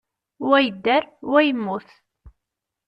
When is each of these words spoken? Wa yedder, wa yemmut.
Wa 0.47 0.57
yedder, 0.63 1.03
wa 1.31 1.39
yemmut. 1.43 1.87